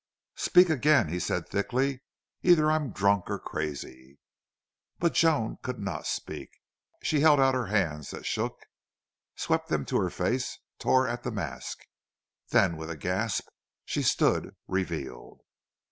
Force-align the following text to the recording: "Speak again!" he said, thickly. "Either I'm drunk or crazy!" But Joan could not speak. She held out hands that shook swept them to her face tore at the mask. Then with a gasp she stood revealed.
"Speak 0.37 0.71
again!" 0.71 1.09
he 1.09 1.19
said, 1.19 1.47
thickly. 1.47 2.01
"Either 2.41 2.71
I'm 2.71 2.89
drunk 2.89 3.29
or 3.29 3.37
crazy!" 3.37 4.17
But 4.97 5.13
Joan 5.13 5.59
could 5.61 5.77
not 5.77 6.07
speak. 6.07 6.57
She 7.03 7.19
held 7.19 7.39
out 7.39 7.53
hands 7.69 8.09
that 8.09 8.25
shook 8.25 8.65
swept 9.35 9.69
them 9.69 9.85
to 9.85 9.99
her 9.99 10.09
face 10.09 10.57
tore 10.79 11.07
at 11.07 11.21
the 11.21 11.29
mask. 11.29 11.85
Then 12.49 12.77
with 12.77 12.89
a 12.89 12.97
gasp 12.97 13.47
she 13.85 14.01
stood 14.01 14.55
revealed. 14.67 15.41